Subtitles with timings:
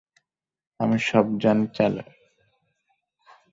[0.79, 2.07] আমি শবযানের চালক।